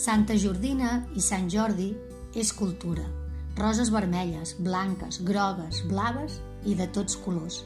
[0.00, 1.90] Santa Jordina i Sant Jordi
[2.40, 3.02] és cultura.
[3.58, 7.58] Roses vermelles, blanques, grogues, blaves i de tots colors.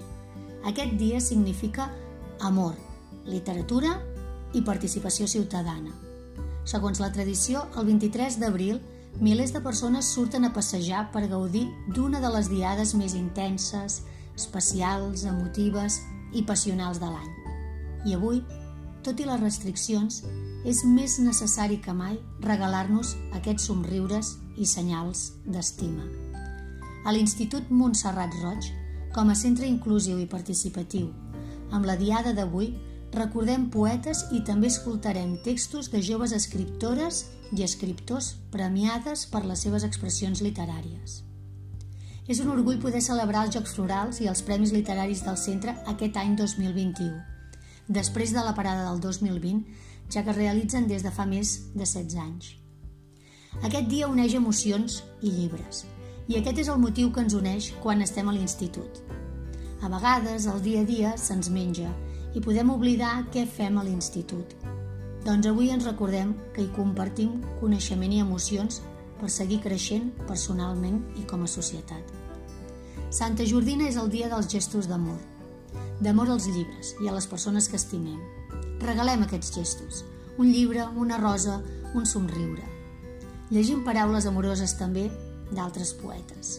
[0.67, 1.87] Aquest dia significa
[2.43, 2.75] amor,
[3.31, 3.93] literatura
[4.51, 5.94] i participació ciutadana.
[6.67, 8.80] Segons la tradició, el 23 d'abril,
[9.22, 14.01] milers de persones surten a passejar per gaudir d'una de les diades més intenses,
[14.35, 16.01] especials, emotives
[16.35, 17.30] i passionals de l'any.
[18.11, 18.43] I avui,
[19.07, 20.25] tot i les restriccions,
[20.65, 26.07] és més necessari que mai regalar-nos aquests somriures i senyals d'estima.
[27.05, 28.71] A l'Institut Montserrat Roig,
[29.13, 31.11] com a centre inclusiu i participatiu,
[31.71, 32.73] amb la diada d'avui
[33.15, 39.85] recordem poetes i també escoltarem textos de joves escriptores i escriptors premiades per les seves
[39.87, 41.21] expressions literàries.
[42.27, 46.17] És un orgull poder celebrar els Jocs Florals i els Premis Literaris del Centre aquest
[46.17, 47.21] any 2021,
[47.87, 51.84] després de la parada del 2020, ja que es realitzen des de fa més de
[51.84, 52.55] 16 anys.
[53.62, 55.84] Aquest dia uneix emocions i llibres,
[56.28, 59.03] i aquest és el motiu que ens uneix quan estem a l'institut.
[59.84, 61.91] A vegades, el dia a dia se'ns menja
[62.34, 64.56] i podem oblidar què fem a l'institut.
[65.25, 68.81] Doncs avui ens recordem que hi compartim coneixement i emocions
[69.21, 72.11] per seguir creixent personalment i com a societat.
[73.15, 75.21] Santa Jordina és el dia dels gestos d'amor,
[76.00, 78.19] d'amor als llibres i a les persones que estimem.
[78.85, 80.05] Regalem aquests gestos,
[80.37, 81.63] un llibre, una rosa,
[81.95, 82.67] un somriure.
[83.49, 85.07] Llegim paraules amoroses també
[85.55, 86.59] d'altres poetes.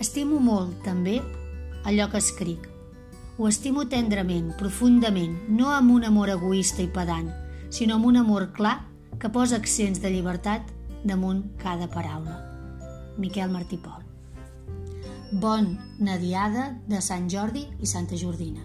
[0.00, 1.18] Estimo molt, també,
[1.84, 2.64] allò que escric.
[3.36, 7.28] Ho estimo tendrament, profundament, no amb un amor egoista i pedant,
[7.68, 8.78] sinó amb un amor clar
[9.20, 10.72] que posa accents de llibertat
[11.04, 12.40] damunt cada paraula.
[13.20, 14.04] Miquel Martí Pol.
[15.32, 18.64] Bon Nadiada de Sant Jordi i Santa Jordina.